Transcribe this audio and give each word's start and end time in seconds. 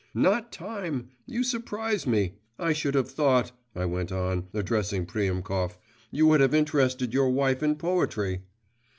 'Not 0.15 0.51
time! 0.51 1.09
You 1.27 1.43
surprise 1.43 2.07
me! 2.07 2.33
I 2.57 2.73
should 2.73 2.95
have 2.95 3.11
thought,' 3.11 3.51
I 3.75 3.85
went 3.85 4.11
on, 4.11 4.47
addressing 4.51 5.05
Priemkov, 5.05 5.77
'you 6.09 6.25
would 6.25 6.41
have 6.41 6.55
interested 6.55 7.13
your 7.13 7.29
wife 7.29 7.61
in 7.61 7.75
poetry. 7.75 8.41